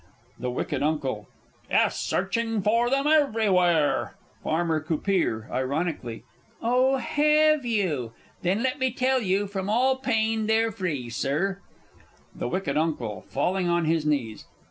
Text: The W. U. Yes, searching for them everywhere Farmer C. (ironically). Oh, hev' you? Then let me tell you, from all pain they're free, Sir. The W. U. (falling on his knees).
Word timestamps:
The 0.39 0.49
W. 0.49 0.97
U. 1.03 1.27
Yes, 1.69 1.99
searching 2.01 2.63
for 2.63 2.89
them 2.89 3.05
everywhere 3.05 4.15
Farmer 4.43 4.83
C. 4.83 5.25
(ironically). 5.51 6.23
Oh, 6.59 6.97
hev' 6.97 7.63
you? 7.65 8.11
Then 8.41 8.63
let 8.63 8.79
me 8.79 8.91
tell 8.91 9.21
you, 9.21 9.45
from 9.45 9.69
all 9.69 9.97
pain 9.97 10.47
they're 10.47 10.71
free, 10.71 11.11
Sir. 11.11 11.59
The 12.35 12.49
W. 12.49 12.87
U. 12.99 13.23
(falling 13.29 13.69
on 13.69 13.85
his 13.85 14.03
knees). 14.03 14.45